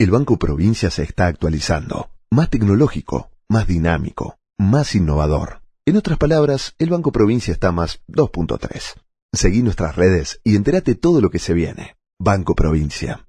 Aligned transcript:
El 0.00 0.12
Banco 0.12 0.38
Provincia 0.38 0.90
se 0.90 1.02
está 1.02 1.26
actualizando, 1.26 2.12
más 2.30 2.50
tecnológico, 2.50 3.32
más 3.48 3.66
dinámico, 3.66 4.38
más 4.56 4.94
innovador. 4.94 5.62
En 5.86 5.96
otras 5.96 6.18
palabras, 6.18 6.76
el 6.78 6.88
Banco 6.88 7.10
Provincia 7.10 7.50
está 7.50 7.72
más 7.72 8.00
2.3. 8.06 8.94
Seguí 9.32 9.60
nuestras 9.64 9.96
redes 9.96 10.40
y 10.44 10.54
entérate 10.54 10.94
todo 10.94 11.20
lo 11.20 11.30
que 11.30 11.40
se 11.40 11.52
viene. 11.52 11.96
Banco 12.16 12.54
Provincia. 12.54 13.24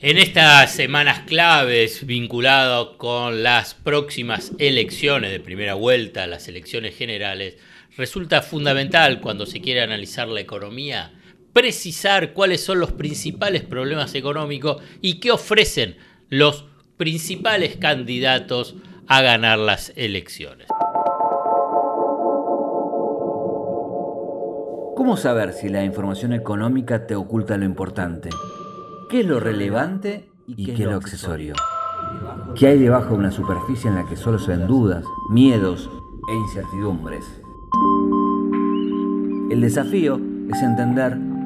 En 0.00 0.16
estas 0.16 0.72
semanas 0.72 1.24
claves 1.26 2.06
vinculado 2.06 2.96
con 2.96 3.42
las 3.42 3.74
próximas 3.74 4.52
elecciones 4.58 5.30
de 5.30 5.40
primera 5.40 5.74
vuelta, 5.74 6.26
las 6.26 6.48
elecciones 6.48 6.96
generales, 6.96 7.58
resulta 7.98 8.40
fundamental 8.40 9.20
cuando 9.20 9.44
se 9.44 9.60
quiere 9.60 9.82
analizar 9.82 10.26
la 10.26 10.40
economía 10.40 11.12
precisar 11.58 12.34
cuáles 12.34 12.62
son 12.62 12.78
los 12.78 12.92
principales 12.92 13.64
problemas 13.64 14.14
económicos 14.14 14.80
y 15.00 15.18
qué 15.18 15.32
ofrecen 15.32 15.96
los 16.28 16.66
principales 16.96 17.76
candidatos 17.78 18.76
a 19.08 19.22
ganar 19.22 19.58
las 19.58 19.92
elecciones. 19.96 20.68
¿Cómo 24.94 25.16
saber 25.16 25.52
si 25.52 25.68
la 25.68 25.82
información 25.82 26.32
económica 26.32 27.08
te 27.08 27.16
oculta 27.16 27.56
lo 27.56 27.64
importante? 27.64 28.30
¿Qué 29.10 29.22
es 29.22 29.26
lo 29.26 29.40
relevante 29.40 30.30
y 30.46 30.64
qué, 30.64 30.72
es 30.74 30.78
lo 30.78 30.94
accesorio? 30.94 31.54
¿Qué 32.54 32.68
hay 32.68 32.78
debajo 32.78 33.14
de 33.14 33.18
una 33.18 33.32
superficie 33.32 33.90
en 33.90 33.96
la 33.96 34.06
que 34.06 34.14
solo 34.14 34.38
se 34.38 34.52
ven 34.52 34.68
dudas, 34.68 35.04
miedos 35.28 35.90
e 36.30 36.34
incertidumbres? 36.36 37.24
El 39.50 39.60
desafío 39.60 40.20
es 40.52 40.62
entender 40.62 41.27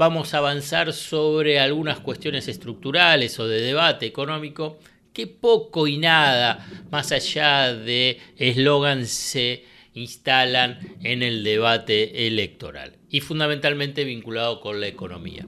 vamos 0.00 0.32
a 0.32 0.38
avanzar 0.38 0.94
sobre 0.94 1.60
algunas 1.60 2.00
cuestiones 2.00 2.48
estructurales 2.48 3.38
o 3.38 3.46
de 3.46 3.60
debate 3.60 4.06
económico 4.06 4.78
que 5.12 5.26
poco 5.26 5.86
y 5.86 5.98
nada, 5.98 6.66
más 6.90 7.12
allá 7.12 7.74
de 7.74 8.18
eslogan, 8.38 9.04
se 9.04 9.64
instalan 9.92 10.78
en 11.02 11.22
el 11.22 11.44
debate 11.44 12.26
electoral 12.26 12.96
y 13.10 13.20
fundamentalmente 13.20 14.04
vinculado 14.04 14.62
con 14.62 14.80
la 14.80 14.86
economía. 14.86 15.46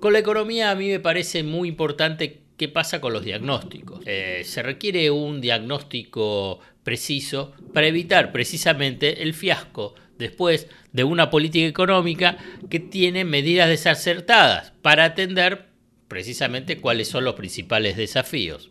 Con 0.00 0.12
la 0.12 0.18
economía 0.18 0.72
a 0.72 0.74
mí 0.74 0.88
me 0.88 0.98
parece 0.98 1.44
muy 1.44 1.68
importante 1.68 2.40
qué 2.56 2.66
pasa 2.66 3.00
con 3.00 3.12
los 3.12 3.24
diagnósticos. 3.24 4.00
Eh, 4.04 4.42
se 4.44 4.64
requiere 4.64 5.12
un 5.12 5.40
diagnóstico 5.40 6.58
preciso 6.82 7.52
para 7.72 7.86
evitar 7.86 8.32
precisamente 8.32 9.22
el 9.22 9.32
fiasco 9.32 9.94
después 10.18 10.66
de 10.96 11.04
una 11.04 11.28
política 11.28 11.66
económica 11.66 12.38
que 12.70 12.80
tiene 12.80 13.26
medidas 13.26 13.68
desacertadas 13.68 14.72
para 14.80 15.04
atender 15.04 15.66
precisamente 16.08 16.78
cuáles 16.78 17.08
son 17.08 17.24
los 17.24 17.34
principales 17.34 17.98
desafíos. 17.98 18.70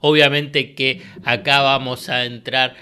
Obviamente 0.00 0.74
que 0.74 1.02
acá 1.22 1.62
vamos 1.62 2.08
a 2.08 2.24
entrar 2.24 2.74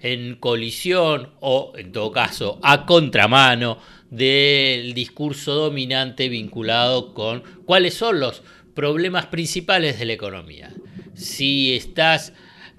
en 0.00 0.34
colisión 0.34 1.30
o 1.40 1.72
en 1.74 1.90
todo 1.92 2.12
caso 2.12 2.60
a 2.62 2.84
contramano 2.84 3.78
del 4.10 4.92
discurso 4.92 5.54
dominante 5.54 6.28
vinculado 6.28 7.14
con 7.14 7.42
cuáles 7.64 7.94
son 7.94 8.20
los 8.20 8.42
problemas 8.74 9.26
principales 9.26 9.98
de 9.98 10.04
la 10.04 10.12
economía. 10.12 10.70
Si 11.14 11.74
estás 11.74 12.34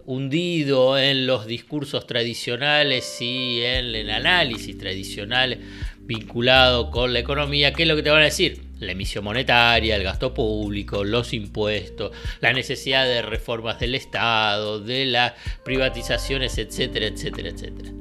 hundido 0.05 0.97
en 0.97 1.27
los 1.27 1.45
discursos 1.45 2.07
tradicionales 2.07 3.21
y 3.21 3.61
en 3.61 3.95
el 3.95 4.09
análisis 4.09 4.77
tradicional 4.77 5.59
vinculado 6.01 6.91
con 6.91 7.13
la 7.13 7.19
economía, 7.19 7.73
¿qué 7.73 7.83
es 7.83 7.89
lo 7.89 7.95
que 7.95 8.03
te 8.03 8.09
van 8.09 8.21
a 8.21 8.25
decir? 8.25 8.61
La 8.79 8.91
emisión 8.91 9.23
monetaria, 9.23 9.95
el 9.95 10.03
gasto 10.03 10.33
público, 10.33 11.03
los 11.03 11.33
impuestos, 11.33 12.11
la 12.41 12.51
necesidad 12.51 13.05
de 13.05 13.21
reformas 13.21 13.79
del 13.79 13.95
Estado, 13.95 14.79
de 14.79 15.05
las 15.05 15.33
privatizaciones, 15.63 16.57
etcétera, 16.57 17.07
etcétera, 17.07 17.49
etcétera. 17.49 17.91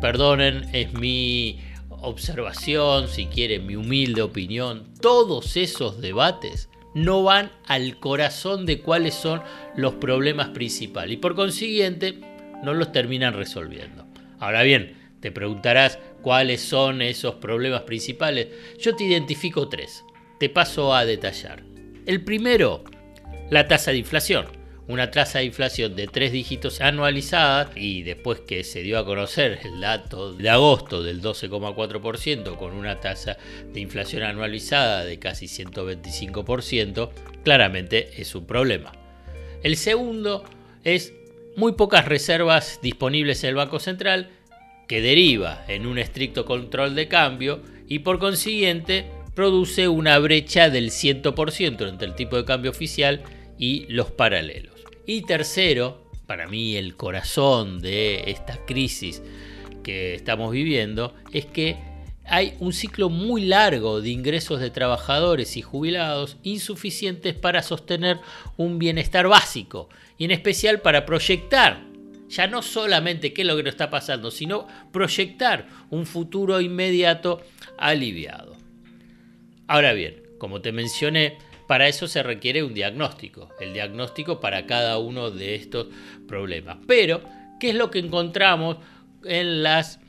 Perdonen, 0.00 0.68
es 0.72 0.92
mi 0.92 1.60
observación, 1.88 3.08
si 3.08 3.26
quieren, 3.26 3.66
mi 3.66 3.76
humilde 3.76 4.22
opinión. 4.22 4.92
Todos 5.00 5.56
esos 5.56 6.00
debates 6.00 6.68
no 6.94 7.22
van 7.22 7.52
al 7.66 7.98
corazón 7.98 8.66
de 8.66 8.80
cuáles 8.80 9.14
son 9.14 9.42
los 9.76 9.94
problemas 9.94 10.48
principales 10.48 11.14
y 11.14 11.16
por 11.18 11.34
consiguiente 11.34 12.18
no 12.62 12.74
los 12.74 12.92
terminan 12.92 13.34
resolviendo. 13.34 14.06
Ahora 14.38 14.62
bien, 14.62 14.96
te 15.20 15.32
preguntarás 15.32 15.98
cuáles 16.20 16.60
son 16.60 17.02
esos 17.02 17.36
problemas 17.36 17.82
principales. 17.82 18.48
Yo 18.78 18.96
te 18.96 19.04
identifico 19.04 19.68
tres. 19.68 20.04
Te 20.38 20.48
paso 20.48 20.94
a 20.94 21.04
detallar. 21.04 21.62
El 22.06 22.24
primero, 22.24 22.84
la 23.50 23.68
tasa 23.68 23.92
de 23.92 23.98
inflación 23.98 24.61
una 24.92 25.10
tasa 25.10 25.38
de 25.38 25.46
inflación 25.46 25.96
de 25.96 26.06
tres 26.06 26.32
dígitos 26.32 26.80
anualizada 26.80 27.70
y 27.74 28.02
después 28.02 28.40
que 28.40 28.62
se 28.62 28.82
dio 28.82 28.98
a 28.98 29.04
conocer 29.04 29.60
el 29.64 29.80
dato 29.80 30.32
de 30.32 30.50
agosto 30.50 31.02
del 31.02 31.22
12,4% 31.22 32.56
con 32.56 32.74
una 32.74 33.00
tasa 33.00 33.36
de 33.72 33.80
inflación 33.80 34.22
anualizada 34.22 35.04
de 35.04 35.18
casi 35.18 35.46
125%, 35.46 37.10
claramente 37.42 38.10
es 38.20 38.34
un 38.34 38.46
problema. 38.46 38.92
El 39.62 39.76
segundo 39.76 40.44
es 40.84 41.14
muy 41.56 41.72
pocas 41.72 42.06
reservas 42.06 42.80
disponibles 42.82 43.42
en 43.44 43.50
el 43.50 43.56
Banco 43.56 43.78
Central 43.78 44.30
que 44.88 45.00
deriva 45.00 45.64
en 45.68 45.86
un 45.86 45.98
estricto 45.98 46.44
control 46.44 46.94
de 46.94 47.08
cambio 47.08 47.62
y 47.88 48.00
por 48.00 48.18
consiguiente 48.18 49.06
produce 49.34 49.88
una 49.88 50.18
brecha 50.18 50.68
del 50.68 50.90
100% 50.90 51.88
entre 51.88 52.08
el 52.08 52.14
tipo 52.14 52.36
de 52.36 52.44
cambio 52.44 52.70
oficial 52.70 53.22
y 53.58 53.86
los 53.88 54.10
paralelos. 54.10 54.71
Y 55.06 55.22
tercero, 55.22 56.10
para 56.26 56.46
mí 56.46 56.76
el 56.76 56.96
corazón 56.96 57.80
de 57.80 58.30
esta 58.30 58.64
crisis 58.64 59.22
que 59.82 60.14
estamos 60.14 60.52
viviendo 60.52 61.14
es 61.32 61.46
que 61.46 61.76
hay 62.24 62.54
un 62.60 62.72
ciclo 62.72 63.08
muy 63.10 63.44
largo 63.44 64.00
de 64.00 64.10
ingresos 64.10 64.60
de 64.60 64.70
trabajadores 64.70 65.56
y 65.56 65.62
jubilados 65.62 66.36
insuficientes 66.44 67.34
para 67.34 67.62
sostener 67.62 68.18
un 68.56 68.78
bienestar 68.78 69.26
básico 69.26 69.88
y 70.18 70.24
en 70.24 70.30
especial 70.30 70.80
para 70.80 71.04
proyectar 71.04 71.82
ya 72.28 72.46
no 72.46 72.62
solamente 72.62 73.32
qué 73.32 73.42
es 73.42 73.48
lo 73.48 73.56
que 73.56 73.64
nos 73.64 73.74
está 73.74 73.90
pasando, 73.90 74.30
sino 74.30 74.66
proyectar 74.92 75.66
un 75.90 76.06
futuro 76.06 76.60
inmediato 76.60 77.42
aliviado. 77.76 78.56
Ahora 79.66 79.92
bien, 79.92 80.22
como 80.38 80.62
te 80.62 80.72
mencioné, 80.72 81.36
para 81.66 81.88
eso 81.88 82.06
se 82.06 82.22
requiere 82.22 82.62
un 82.62 82.74
diagnóstico, 82.74 83.50
el 83.60 83.72
diagnóstico 83.72 84.40
para 84.40 84.66
cada 84.66 84.98
uno 84.98 85.30
de 85.30 85.54
estos 85.54 85.88
problemas. 86.26 86.78
Pero, 86.86 87.22
¿qué 87.60 87.70
es 87.70 87.74
lo 87.74 87.90
que 87.90 87.98
encontramos 87.98 88.78
en 89.24 89.62
las 89.62 90.00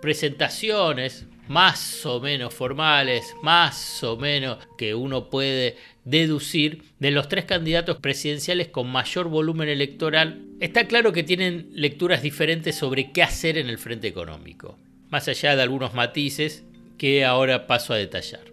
presentaciones 0.00 1.26
más 1.48 2.06
o 2.06 2.20
menos 2.20 2.54
formales, 2.54 3.34
más 3.42 4.02
o 4.02 4.16
menos 4.16 4.58
que 4.78 4.94
uno 4.94 5.28
puede 5.28 5.76
deducir 6.04 6.82
de 6.98 7.10
los 7.10 7.28
tres 7.28 7.44
candidatos 7.44 7.98
presidenciales 7.98 8.68
con 8.68 8.90
mayor 8.90 9.28
volumen 9.28 9.68
electoral, 9.68 10.42
está 10.60 10.86
claro 10.86 11.12
que 11.12 11.22
tienen 11.22 11.68
lecturas 11.72 12.22
diferentes 12.22 12.76
sobre 12.76 13.12
qué 13.12 13.22
hacer 13.22 13.58
en 13.58 13.68
el 13.68 13.78
frente 13.78 14.08
económico, 14.08 14.78
más 15.10 15.28
allá 15.28 15.56
de 15.56 15.62
algunos 15.62 15.94
matices 15.94 16.64
que 16.98 17.24
ahora 17.24 17.66
paso 17.66 17.92
a 17.92 17.96
detallar. 17.98 18.44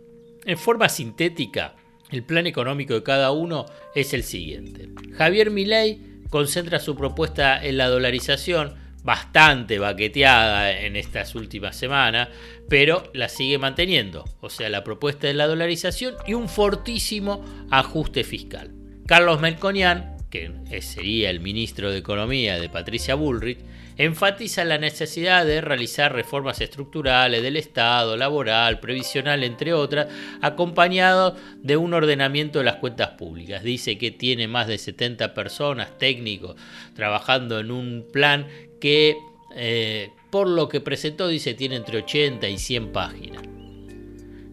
En 0.45 0.57
forma 0.57 0.89
sintética, 0.89 1.75
el 2.11 2.23
plan 2.23 2.47
económico 2.47 2.93
de 2.93 3.03
cada 3.03 3.31
uno 3.31 3.65
es 3.95 4.13
el 4.13 4.23
siguiente. 4.23 4.89
Javier 5.17 5.51
Milei 5.51 5.99
concentra 6.29 6.79
su 6.79 6.95
propuesta 6.95 7.63
en 7.63 7.77
la 7.77 7.87
dolarización, 7.87 8.75
bastante 9.03 9.79
baqueteada 9.79 10.79
en 10.79 10.95
estas 10.95 11.35
últimas 11.35 11.75
semanas, 11.75 12.29
pero 12.69 13.03
la 13.13 13.29
sigue 13.29 13.57
manteniendo, 13.57 14.25
o 14.39 14.49
sea, 14.49 14.69
la 14.69 14.83
propuesta 14.83 15.27
de 15.27 15.33
la 15.33 15.47
dolarización 15.47 16.15
y 16.27 16.33
un 16.33 16.47
fortísimo 16.47 17.43
ajuste 17.69 18.23
fiscal. 18.23 18.71
Carlos 19.07 19.41
Melconian 19.41 20.17
que 20.31 20.81
sería 20.81 21.29
el 21.29 21.41
ministro 21.41 21.91
de 21.91 21.99
Economía 21.99 22.59
de 22.59 22.69
Patricia 22.69 23.13
Bullrich, 23.13 23.59
enfatiza 23.97 24.63
la 24.65 24.77
necesidad 24.77 25.45
de 25.45 25.61
realizar 25.61 26.13
reformas 26.13 26.61
estructurales 26.61 27.43
del 27.43 27.57
Estado, 27.57 28.17
laboral, 28.17 28.79
previsional, 28.79 29.43
entre 29.43 29.73
otras, 29.73 30.07
acompañado 30.41 31.35
de 31.57 31.77
un 31.77 31.93
ordenamiento 31.93 32.59
de 32.59 32.65
las 32.65 32.77
cuentas 32.77 33.09
públicas. 33.09 33.61
Dice 33.61 33.97
que 33.97 34.09
tiene 34.09 34.47
más 34.47 34.67
de 34.67 34.77
70 34.77 35.33
personas, 35.33 35.97
técnicos, 35.97 36.55
trabajando 36.95 37.59
en 37.59 37.69
un 37.69 38.07
plan 38.11 38.47
que, 38.79 39.17
eh, 39.55 40.09
por 40.31 40.47
lo 40.47 40.69
que 40.69 40.81
presentó, 40.81 41.27
dice, 41.27 41.53
tiene 41.53 41.75
entre 41.75 41.99
80 41.99 42.47
y 42.47 42.57
100 42.57 42.91
páginas. 42.91 43.60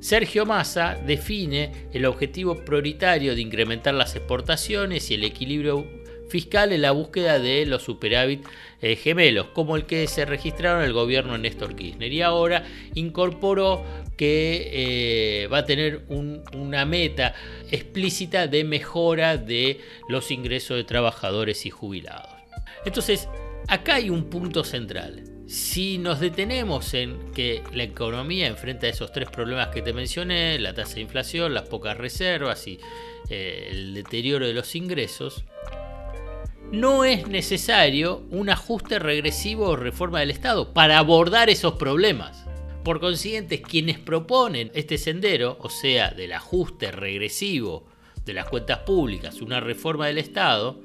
Sergio 0.09 0.47
Massa 0.47 0.99
define 1.07 1.71
el 1.93 2.07
objetivo 2.07 2.65
prioritario 2.65 3.35
de 3.35 3.43
incrementar 3.43 3.93
las 3.93 4.17
exportaciones 4.17 5.11
y 5.11 5.15
el 5.17 5.25
equilibrio 5.25 5.87
fiscal 6.31 6.73
en 6.73 6.81
la 6.81 6.93
búsqueda 6.93 7.39
de 7.39 7.67
los 7.67 7.83
superávit 7.83 8.43
eh, 8.81 8.97
gemelos, 8.97 9.49
como 9.49 9.77
el 9.77 9.85
que 9.85 10.07
se 10.07 10.25
registraron 10.25 10.81
en 10.81 10.87
el 10.87 10.95
gobierno 10.95 11.35
de 11.35 11.41
Néstor 11.41 11.77
Kirchner. 11.77 12.11
Y 12.11 12.23
ahora 12.23 12.65
incorporó 12.95 13.85
que 14.17 15.43
eh, 15.43 15.47
va 15.49 15.59
a 15.59 15.67
tener 15.67 16.07
una 16.09 16.87
meta 16.87 17.35
explícita 17.71 18.47
de 18.47 18.65
mejora 18.65 19.37
de 19.37 19.79
los 20.09 20.31
ingresos 20.31 20.79
de 20.79 20.85
trabajadores 20.85 21.67
y 21.67 21.71
jubilados. 21.71 22.31
Entonces, 22.87 23.29
acá 23.69 23.97
hay 23.97 24.09
un 24.09 24.31
punto 24.31 24.65
central. 24.65 25.38
Si 25.49 25.97
nos 25.97 26.21
detenemos 26.21 26.93
en 26.93 27.33
que 27.33 27.63
la 27.73 27.85
economía 27.85 28.49
enfrenta 28.49 28.87
esos 28.87 29.13
tres 29.13 29.31
problemas 29.31 29.69
que 29.69 29.81
te 29.81 29.95
mencioné, 29.95 30.59
la 30.59 30.75
tasa 30.75 30.97
de 30.97 31.01
inflación, 31.01 31.55
las 31.55 31.67
pocas 31.71 31.97
reservas 31.97 32.67
y 32.69 32.79
eh, 33.31 33.69
el 33.71 33.95
deterioro 33.95 34.47
de 34.47 34.53
los 34.53 34.75
ingresos, 34.77 35.47
no 36.71 37.07
es 37.07 37.29
necesario 37.29 38.27
un 38.31 38.51
ajuste 38.51 38.99
regresivo 38.99 39.71
o 39.71 39.77
reforma 39.77 40.21
del 40.21 40.33
Estado 40.33 40.75
para 40.75 40.99
abordar 40.99 41.49
esos 41.49 41.77
problemas. 41.77 42.45
Por 42.85 43.01
consiguiente, 43.01 43.63
quienes 43.63 43.99
proponen 43.99 44.71
este 44.75 44.99
sendero, 44.99 45.57
o 45.63 45.71
sea, 45.71 46.11
del 46.11 46.35
ajuste 46.35 46.93
regresivo 46.93 47.87
de 48.27 48.35
las 48.35 48.51
cuentas 48.51 48.81
públicas, 48.81 49.41
una 49.41 49.61
reforma 49.61 50.09
del 50.09 50.19
Estado, 50.19 50.79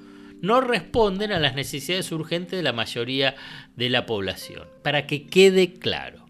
no 0.44 0.60
responden 0.60 1.31
a 1.31 1.40
las 1.40 1.56
necesidades 1.56 2.12
urgentes 2.12 2.57
de 2.57 2.63
la 2.63 2.74
mayoría 2.74 3.34
de 3.78 3.90
la 3.90 4.06
población. 4.06 4.68
Para 4.84 5.07
que 5.07 5.25
quede 5.25 5.72
claro, 5.74 6.25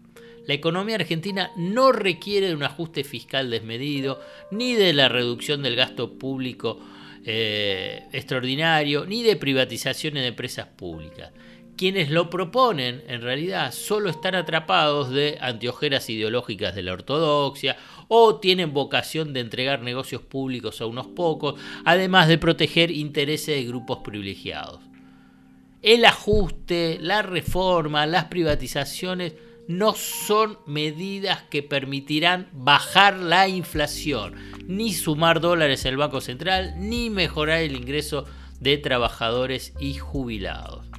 la 0.46 0.54
economía 0.54 0.94
argentina 0.94 1.50
no 1.56 1.90
requiere 1.90 2.46
de 2.46 2.54
un 2.54 2.62
ajuste 2.62 3.02
fiscal 3.02 3.50
desmedido, 3.50 4.20
ni 4.52 4.74
de 4.74 4.92
la 4.92 5.08
reducción 5.08 5.64
del 5.64 5.74
gasto 5.74 6.16
público 6.16 6.78
eh, 7.24 8.04
extraordinario, 8.12 9.04
ni 9.04 9.24
de 9.24 9.34
privatizaciones 9.34 10.22
de 10.22 10.28
empresas 10.28 10.68
públicas. 10.68 11.32
Quienes 11.76 12.10
lo 12.10 12.30
proponen, 12.30 13.02
en 13.08 13.20
realidad, 13.20 13.72
solo 13.72 14.08
están 14.08 14.36
atrapados 14.36 15.10
de 15.10 15.38
anteojeras 15.40 16.08
ideológicas 16.08 16.74
de 16.74 16.84
la 16.84 16.92
ortodoxia 16.92 17.76
o 18.06 18.36
tienen 18.36 18.72
vocación 18.72 19.32
de 19.32 19.40
entregar 19.40 19.82
negocios 19.82 20.22
públicos 20.22 20.80
a 20.80 20.86
unos 20.86 21.08
pocos, 21.08 21.60
además 21.84 22.28
de 22.28 22.38
proteger 22.38 22.92
intereses 22.92 23.56
de 23.56 23.64
grupos 23.64 23.98
privilegiados. 24.04 24.80
El 25.82 26.04
ajuste, 26.04 26.98
la 27.00 27.22
reforma, 27.22 28.06
las 28.06 28.26
privatizaciones 28.26 29.34
no 29.66 29.94
son 29.94 30.58
medidas 30.66 31.42
que 31.50 31.62
permitirán 31.62 32.48
bajar 32.52 33.16
la 33.16 33.48
inflación, 33.48 34.34
ni 34.66 34.92
sumar 34.92 35.40
dólares 35.40 35.84
al 35.86 35.96
Banco 35.96 36.20
Central, 36.20 36.74
ni 36.78 37.10
mejorar 37.10 37.60
el 37.60 37.74
ingreso 37.74 38.26
de 38.60 38.78
trabajadores 38.78 39.74
y 39.80 39.94
jubilados. 39.94 40.93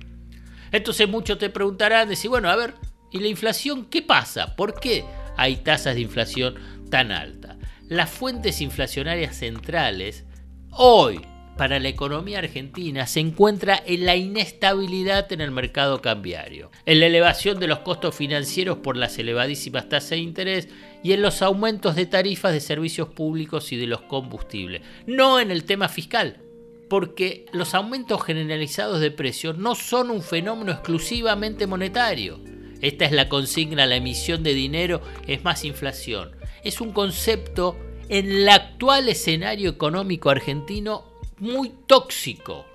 Entonces 0.75 1.07
muchos 1.07 1.38
te 1.38 1.50
preguntarán, 1.50 2.10
decir, 2.10 2.30
bueno, 2.30 2.50
a 2.50 2.56
ver, 2.56 2.74
¿y 3.12 3.19
la 3.19 3.27
inflación 3.27 3.86
qué 3.86 4.01
pasa? 4.01 4.56
¿Por 4.56 4.77
qué 4.80 5.06
hay 5.38 5.57
tasas 5.57 5.95
de 5.95 6.01
inflación 6.01 6.56
tan 6.89 7.12
altas? 7.12 7.56
Las 7.88 8.10
fuentes 8.10 8.60
inflacionarias 8.60 9.38
centrales 9.38 10.25
hoy 10.72 11.22
para 11.57 11.80
la 11.80 11.88
economía 11.88 12.39
argentina 12.39 13.07
se 13.07 13.22
encuentra 13.22 13.81
en 13.86 14.06
la 14.06 14.18
inestabilidad 14.18 15.31
en 15.31 15.39
el 15.39 15.51
mercado 15.51 16.01
cambiario, 16.01 16.72
en 16.86 17.00
la 17.00 17.06
elevación 17.06 17.60
de 17.60 17.68
los 17.68 17.80
costos 17.80 18.13
financieros 18.13 18.80
por 18.80 18.98
las 18.98 19.18
elevadísimas 19.18 19.88
tasas 19.88 20.10
de 20.10 20.18
interés 20.18 20.68
y 21.04 21.13
en 21.13 21.21
los 21.21 21.42
aumentos 21.42 21.95
de 21.95 22.06
tarifas 22.06 22.51
de 22.51 22.60
servicios 22.60 23.07
públicos 23.07 23.71
y 23.71 23.78
de 23.78 23.88
los 23.88 24.01
combustibles, 24.01 24.81
no 25.07 25.39
en 25.39 25.51
el 25.51 25.63
tema 25.63 25.88
fiscal, 25.88 26.42
porque 26.90 27.46
los 27.52 27.74
aumentos 27.74 28.24
generalizados 28.24 29.00
de 29.00 29.12
precios 29.12 29.58
no 29.58 29.76
son 29.76 30.12
un 30.12 30.22
fenómeno 30.22 30.72
exclusivamente 30.72 31.68
monetario. 31.68 32.40
Esta 32.82 33.06
es 33.06 33.12
la 33.12 33.30
consigna, 33.30 33.86
la 33.86 33.96
emisión 33.96 34.44
de 34.44 34.54
dinero 34.54 35.02
es 35.28 35.44
más 35.44 35.66
inflación. 35.66 36.32
Es 36.64 36.82
un 36.82 36.92
concepto 36.92 37.78
en 38.10 38.32
el 38.32 38.50
actual 38.50 39.10
escenario 39.10 39.70
económico 39.70 40.30
argentino 40.30 41.06
muy 41.40 41.72
tóxico, 41.88 42.66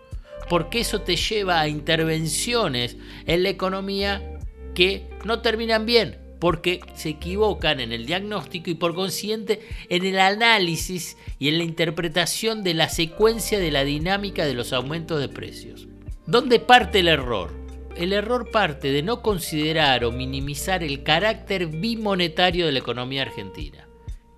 porque 0.49 0.81
eso 0.81 1.03
te 1.03 1.17
lleva 1.17 1.61
a 1.61 1.69
intervenciones 1.69 2.97
en 3.27 3.43
la 3.43 3.51
economía 3.51 4.39
que 4.75 5.09
no 5.25 5.41
terminan 5.41 5.87
bien, 5.87 6.20
porque 6.41 6.81
se 6.95 7.11
equivocan 7.11 7.81
en 7.81 7.93
el 7.93 8.07
diagnóstico 8.07 8.71
y 8.71 8.75
por 8.75 8.95
consiguiente 8.95 9.61
en 9.89 10.05
el 10.05 10.19
análisis 10.19 11.17
y 11.39 11.49
en 11.49 11.59
la 11.59 11.65
interpretación 11.65 12.65
de 12.65 12.75
la 12.75 12.89
secuencia 12.89 13.59
de 13.59 13.71
la 13.71 13.85
dinámica 13.85 14.47
de 14.47 14.55
los 14.55 14.73
aumentos 14.73 15.21
de 15.21 15.29
precios. 15.29 15.87
¿Dónde 16.27 16.59
parte 16.59 17.01
el 17.01 17.09
error? 17.09 17.53
El 17.97 18.13
error 18.13 18.51
parte 18.51 18.91
de 18.91 19.03
no 19.03 19.21
considerar 19.21 20.05
o 20.05 20.13
minimizar 20.13 20.83
el 20.83 21.03
carácter 21.03 21.67
bimonetario 21.67 22.67
de 22.67 22.73
la 22.73 22.79
economía 22.79 23.23
argentina, 23.23 23.87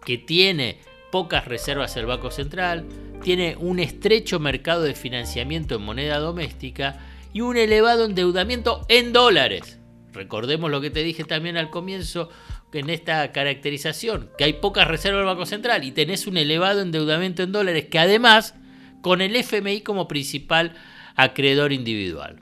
que 0.05 0.19
tiene 0.19 0.81
pocas 1.13 1.45
reservas 1.45 1.97
el 1.97 2.07
Banco 2.07 2.31
Central, 2.31 2.87
tiene 3.23 3.57
un 3.57 3.79
estrecho 3.79 4.41
mercado 4.41 4.83
de 4.83 4.95
financiamiento 4.95 5.77
en 5.77 5.83
moneda 5.83 6.19
doméstica 6.19 6.99
y 7.33 7.43
un 7.43 7.57
elevado 7.57 8.07
endeudamiento 8.07 8.85
en 8.89 9.13
dólares. 9.13 9.79
Recordemos 10.13 10.71
lo 10.71 10.81
que 10.81 10.91
te 10.91 11.03
dije 11.03 11.25
también 11.25 11.57
al 11.57 11.71
comienzo 11.71 12.29
en 12.73 12.91
esta 12.91 13.33
caracterización, 13.33 14.31
que 14.39 14.45
hay 14.45 14.55
pocas 14.55 14.89
reservas 14.89 15.21
del 15.21 15.27
Banco 15.27 15.47
Central 15.47 15.85
y 15.85 15.93
tenés 15.93 16.27
un 16.27 16.37
elevado 16.37 16.81
endeudamiento 16.81 17.43
en 17.43 17.53
dólares 17.53 17.87
que 17.91 17.99
además 17.99 18.55
con 19.03 19.21
el 19.21 19.37
FMI 19.37 19.83
como 19.83 20.09
principal 20.09 20.75
acreedor 21.17 21.73
individual. 21.73 22.41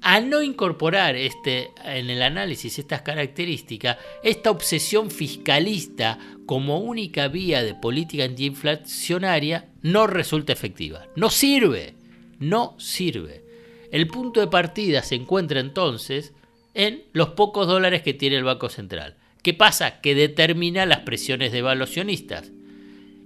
Al 0.00 0.28
no 0.28 0.42
incorporar 0.42 1.14
este, 1.14 1.70
en 1.84 2.10
el 2.10 2.22
análisis 2.22 2.76
estas 2.80 3.02
características, 3.02 3.98
esta 4.24 4.50
obsesión 4.50 5.12
fiscalista 5.12 6.18
como 6.44 6.80
única 6.80 7.28
vía 7.28 7.62
de 7.62 7.76
política 7.76 8.24
antiinflacionaria 8.24 9.68
no 9.80 10.08
resulta 10.08 10.52
efectiva. 10.52 11.06
No 11.14 11.30
sirve, 11.30 11.94
no 12.40 12.74
sirve. 12.80 13.44
El 13.92 14.08
punto 14.08 14.40
de 14.40 14.48
partida 14.48 15.02
se 15.02 15.14
encuentra 15.14 15.60
entonces 15.60 16.34
en 16.74 17.02
los 17.12 17.30
pocos 17.30 17.66
dólares 17.66 18.02
que 18.02 18.14
tiene 18.14 18.36
el 18.36 18.44
Banco 18.44 18.68
Central. 18.68 19.16
¿Qué 19.42 19.54
pasa? 19.54 20.00
Que 20.00 20.14
determina 20.14 20.86
las 20.86 21.00
presiones 21.00 21.52
devaluacionistas. 21.52 22.52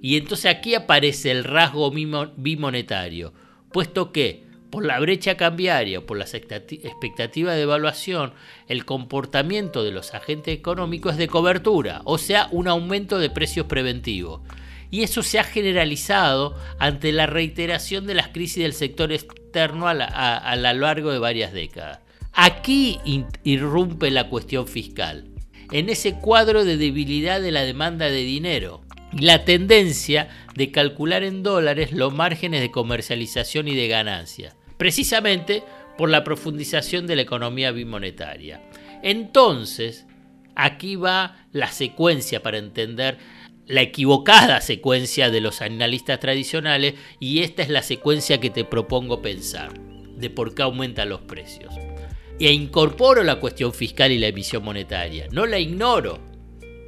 Y 0.01 0.17
entonces 0.17 0.47
aquí 0.47 0.75
aparece 0.75 1.31
el 1.31 1.45
rasgo 1.45 1.91
bimonetario, 1.91 3.33
puesto 3.73 4.13
que 4.13 4.45
por 4.71 4.85
la 4.85 5.01
brecha 5.01 5.37
cambiaria 5.37 6.05
por 6.05 6.19
las 6.19 6.35
expectativas 6.35 7.55
de 7.55 7.63
evaluación, 7.63 8.33
el 8.69 8.85
comportamiento 8.85 9.85
de 9.85 9.93
los 9.93 10.13
agentes 10.13 10.55
económicos 10.55 11.13
es 11.13 11.19
de 11.19 11.29
cobertura, 11.29 12.03
o 12.05 12.19
sea, 12.19 12.49
un 12.51 12.69
aumento 12.69 13.19
de 13.19 13.31
precios 13.31 13.67
preventivos. 13.67 14.43
Y 14.91 15.03
eso 15.03 15.23
se 15.23 15.39
ha 15.39 15.45
generalizado 15.45 16.57
ante 16.79 17.13
la 17.13 17.27
reiteración 17.27 18.07
de 18.07 18.15
las 18.15 18.29
crisis 18.29 18.63
del 18.63 18.73
sector 18.73 19.13
externo 19.13 19.89
a 19.89 20.57
lo 20.57 20.73
largo 20.75 21.11
de 21.11 21.19
varias 21.19 21.53
décadas. 21.53 22.01
Aquí 22.39 23.01
irrumpe 23.45 24.11
la 24.11 24.29
cuestión 24.29 24.69
fiscal, 24.69 25.25
en 25.73 25.89
ese 25.89 26.17
cuadro 26.17 26.67
de 26.67 26.77
debilidad 26.77 27.41
de 27.41 27.51
la 27.51 27.63
demanda 27.63 28.11
de 28.11 28.23
dinero 28.25 28.83
la 29.19 29.47
tendencia 29.47 30.29
de 30.55 30.71
calcular 30.71 31.23
en 31.23 31.43
dólares 31.43 31.93
los 31.93 32.13
márgenes 32.13 32.61
de 32.61 32.71
comercialización 32.71 33.69
y 33.69 33.75
de 33.75 33.89
ganancia, 33.89 34.55
precisamente 34.77 35.63
por 35.97 36.11
la 36.11 36.25
profundización 36.25 37.07
de 37.07 37.17
la 37.17 37.23
economía 37.23 37.73
bimonetaria. 37.73 38.61
Entonces, 39.03 40.07
aquí 40.55 40.97
va 40.97 41.47
la 41.53 41.69
secuencia 41.69 42.43
para 42.43 42.59
entender 42.59 43.17
la 43.67 43.81
equivocada 43.81 44.61
secuencia 44.61 45.31
de 45.31 45.41
los 45.41 45.63
analistas 45.63 46.21
tradicionales 46.21 46.97
y 47.19 47.41
esta 47.41 47.63
es 47.63 47.71
la 47.71 47.83
secuencia 47.83 48.41
que 48.41 48.51
te 48.51 48.65
propongo 48.65 49.23
pensar 49.23 49.73
de 50.17 50.29
por 50.29 50.55
qué 50.55 50.63
aumentan 50.63 51.09
los 51.09 51.23
precios. 51.23 51.75
E 52.39 52.53
incorporo 52.53 53.23
la 53.23 53.37
cuestión 53.37 53.73
fiscal 53.73 54.13
y 54.13 54.19
la 54.19 54.27
emisión 54.27 54.63
monetaria, 54.63 55.27
no 55.31 55.47
la 55.47 55.59
ignoro, 55.59 56.19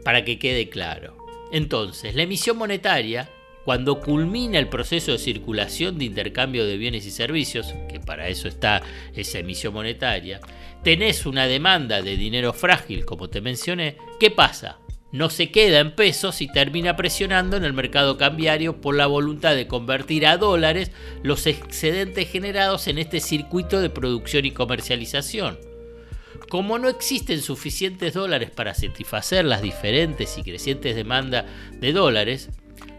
para 0.04 0.24
que 0.24 0.38
quede 0.38 0.68
claro. 0.68 1.16
Entonces, 1.50 2.14
la 2.14 2.24
emisión 2.24 2.58
monetaria, 2.58 3.30
cuando 3.64 4.00
culmina 4.00 4.58
el 4.58 4.68
proceso 4.68 5.12
de 5.12 5.18
circulación 5.18 5.98
de 5.98 6.04
intercambio 6.04 6.66
de 6.66 6.76
bienes 6.76 7.06
y 7.06 7.10
servicios, 7.10 7.74
que 7.88 7.98
para 7.98 8.28
eso 8.28 8.48
está 8.48 8.82
esa 9.14 9.38
emisión 9.38 9.72
monetaria, 9.72 10.40
tenés 10.82 11.24
una 11.24 11.46
demanda 11.46 12.02
de 12.02 12.16
dinero 12.16 12.52
frágil, 12.52 13.06
como 13.06 13.30
te 13.30 13.40
mencioné, 13.40 13.96
¿qué 14.20 14.30
pasa? 14.30 14.78
No 15.10 15.30
se 15.30 15.50
queda 15.50 15.80
en 15.80 15.94
pesos 15.94 16.42
y 16.42 16.52
termina 16.52 16.94
presionando 16.96 17.56
en 17.56 17.64
el 17.64 17.72
mercado 17.72 18.18
cambiario 18.18 18.80
por 18.80 18.94
la 18.94 19.06
voluntad 19.06 19.54
de 19.54 19.66
convertir 19.66 20.26
a 20.26 20.36
dólares 20.36 20.90
los 21.22 21.46
excedentes 21.46 22.28
generados 22.28 22.88
en 22.88 22.98
este 22.98 23.20
circuito 23.20 23.80
de 23.80 23.88
producción 23.88 24.44
y 24.44 24.50
comercialización. 24.50 25.58
Como 26.50 26.78
no 26.78 26.88
existen 26.88 27.40
suficientes 27.40 28.14
dólares 28.14 28.50
para 28.50 28.74
satisfacer 28.74 29.46
las 29.46 29.62
diferentes 29.62 30.36
y 30.36 30.42
crecientes 30.42 30.94
demandas 30.94 31.46
de 31.72 31.92
dólares, 31.92 32.50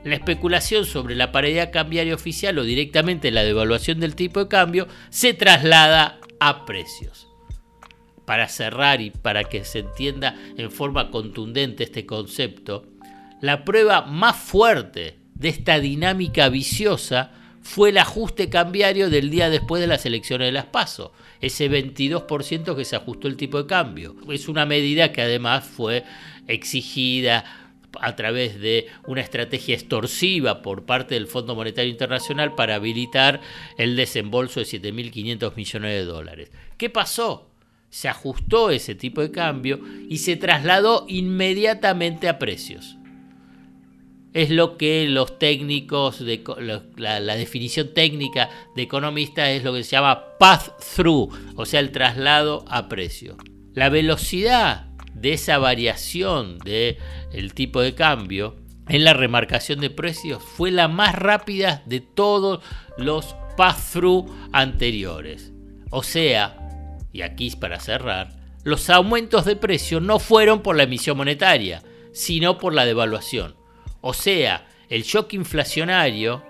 la 0.03 0.15
especulación 0.15 0.85
sobre 0.85 1.15
la 1.15 1.31
paridad 1.31 1.71
cambiaria 1.71 2.15
oficial 2.15 2.57
o 2.57 2.63
directamente 2.63 3.31
la 3.31 3.43
devaluación 3.43 3.99
del 3.99 4.15
tipo 4.15 4.39
de 4.39 4.49
cambio 4.49 4.87
se 5.09 5.33
traslada 5.33 6.19
a 6.39 6.65
precios. 6.65 7.28
Para 8.29 8.48
cerrar 8.48 9.01
y 9.01 9.09
para 9.09 9.45
que 9.45 9.65
se 9.65 9.79
entienda 9.79 10.36
en 10.55 10.69
forma 10.69 11.09
contundente 11.09 11.86
este 11.86 12.05
concepto, 12.05 12.86
la 13.41 13.65
prueba 13.65 14.03
más 14.03 14.36
fuerte 14.36 15.17
de 15.33 15.50
esta 15.50 15.79
dinámica 15.79 16.48
viciosa 16.50 17.31
fue 17.63 17.89
el 17.89 17.98
ajuste 17.98 18.48
cambiario 18.48 19.09
del 19.09 19.31
día 19.31 19.50
después 19.50 19.81
de 19.81 19.88
las 19.88 20.05
elecciones 20.05 20.48
de 20.48 20.51
las 20.51 20.65
PASO, 20.65 21.12
ese 21.41 21.71
22% 21.71 22.75
que 22.75 22.86
se 22.86 22.95
ajustó 22.95 23.27
el 23.27 23.36
tipo 23.36 23.57
de 23.57 23.65
cambio. 23.65 24.15
Es 24.31 24.48
una 24.48 24.67
medida 24.67 25.12
que 25.12 25.24
además 25.24 25.65
fue 25.65 26.03
exigida 26.48 27.45
a 28.00 28.15
través 28.15 28.59
de 28.59 28.89
una 29.07 29.21
estrategia 29.21 29.74
extorsiva 29.74 30.62
por 30.62 30.86
parte 30.86 31.15
del 31.15 31.25
Fondo 31.25 31.55
Monetario 31.55 31.89
Internacional 31.89 32.53
para 32.53 32.75
habilitar 32.75 33.41
el 33.79 33.95
desembolso 33.95 34.59
de 34.59 34.67
7.500 34.67 35.55
millones 35.55 35.95
de 35.95 36.05
dólares. 36.05 36.51
¿Qué 36.77 36.91
pasó? 36.91 37.50
Se 37.89 38.08
ajustó 38.08 38.69
ese 38.69 38.96
tipo 38.96 39.22
de 39.22 39.31
cambio 39.31 39.79
y 40.08 40.19
se 40.19 40.36
trasladó 40.36 41.05
inmediatamente 41.08 42.29
a 42.29 42.39
precios. 42.39 42.98
Es 44.34 44.51
lo 44.51 44.77
que 44.77 45.08
los 45.10 45.39
técnicos, 45.39 46.19
de, 46.24 46.43
la, 46.98 47.19
la 47.19 47.36
definición 47.36 47.93
técnica 47.96 48.50
de 48.75 48.84
economista 48.84 49.50
es 49.50 49.63
lo 49.63 49.74
que 49.74 49.84
se 49.84 49.91
llama 49.91 50.38
pass-through, 50.38 51.55
o 51.55 51.65
sea, 51.65 51.79
el 51.79 51.91
traslado 51.91 52.63
a 52.67 52.88
precio. 52.88 53.38
La 53.74 53.89
velocidad 53.89 54.89
de 55.15 55.34
esa 55.34 55.58
variación 55.58 56.60
del 56.60 56.98
el 57.34 57.53
tipo 57.53 57.81
de 57.81 57.96
cambio 57.96 58.55
en 58.88 59.03
la 59.03 59.13
remarcación 59.13 59.79
de 59.79 59.89
precios 59.89 60.43
fue 60.43 60.72
la 60.72 60.88
más 60.88 61.15
rápida 61.15 61.84
de 61.86 62.00
todos 62.01 62.62
los 62.98 63.36
pass-through 63.55 64.29
anteriores. 64.51 65.53
O 65.91 66.03
sea, 66.03 66.68
y 67.11 67.21
aquí 67.21 67.51
para 67.51 67.79
cerrar, 67.79 68.35
los 68.63 68.89
aumentos 68.89 69.45
de 69.45 69.55
precio 69.55 69.99
no 69.99 70.19
fueron 70.19 70.61
por 70.61 70.75
la 70.75 70.83
emisión 70.83 71.17
monetaria, 71.17 71.81
sino 72.11 72.57
por 72.57 72.73
la 72.73 72.85
devaluación. 72.85 73.55
O 74.01 74.13
sea, 74.13 74.67
el 74.89 75.03
shock 75.03 75.33
inflacionario 75.33 76.43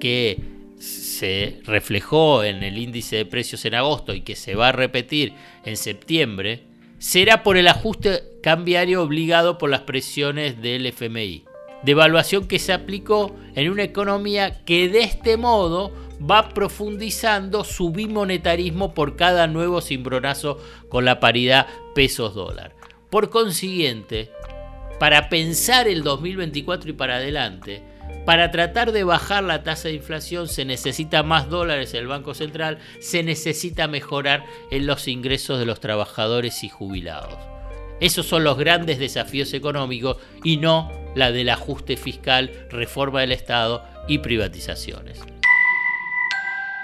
que 0.00 0.38
se 0.78 1.60
reflejó 1.64 2.42
en 2.42 2.64
el 2.64 2.76
índice 2.76 3.16
de 3.16 3.26
precios 3.26 3.64
en 3.64 3.76
agosto 3.76 4.14
y 4.14 4.22
que 4.22 4.34
se 4.34 4.56
va 4.56 4.68
a 4.68 4.72
repetir 4.72 5.32
en 5.64 5.76
septiembre, 5.76 6.64
será 6.98 7.42
por 7.42 7.56
el 7.56 7.68
ajuste 7.68 8.22
cambiario 8.42 9.02
obligado 9.02 9.58
por 9.58 9.70
las 9.70 9.82
presiones 9.82 10.60
del 10.60 10.86
FMI. 10.86 11.44
Devaluación 11.84 12.46
que 12.46 12.58
se 12.58 12.72
aplicó 12.72 13.34
en 13.54 13.70
una 13.70 13.82
economía 13.82 14.64
que 14.64 14.88
de 14.88 15.00
este 15.00 15.36
modo 15.36 15.92
va 16.30 16.48
profundizando 16.50 17.64
su 17.64 17.90
bimonetarismo 17.90 18.94
por 18.94 19.16
cada 19.16 19.46
nuevo 19.46 19.80
cimbronazo 19.80 20.58
con 20.88 21.04
la 21.04 21.20
paridad 21.20 21.66
pesos-dólar. 21.94 22.74
Por 23.10 23.30
consiguiente, 23.30 24.30
para 24.98 25.28
pensar 25.28 25.88
el 25.88 26.02
2024 26.02 26.90
y 26.90 26.92
para 26.92 27.16
adelante, 27.16 27.82
para 28.24 28.50
tratar 28.52 28.92
de 28.92 29.04
bajar 29.04 29.42
la 29.42 29.64
tasa 29.64 29.88
de 29.88 29.94
inflación 29.94 30.46
se 30.46 30.64
necesita 30.64 31.22
más 31.22 31.48
dólares 31.48 31.92
en 31.94 32.00
el 32.00 32.06
Banco 32.06 32.34
Central, 32.34 32.78
se 33.00 33.22
necesita 33.22 33.88
mejorar 33.88 34.44
en 34.70 34.86
los 34.86 35.08
ingresos 35.08 35.58
de 35.58 35.66
los 35.66 35.80
trabajadores 35.80 36.62
y 36.62 36.68
jubilados. 36.68 37.34
Esos 38.00 38.26
son 38.26 38.44
los 38.44 38.58
grandes 38.58 38.98
desafíos 38.98 39.52
económicos 39.54 40.18
y 40.44 40.56
no 40.56 40.90
la 41.14 41.32
del 41.32 41.48
ajuste 41.48 41.96
fiscal, 41.96 42.50
reforma 42.70 43.20
del 43.20 43.32
Estado 43.32 43.84
y 44.08 44.18
privatizaciones. 44.18 45.20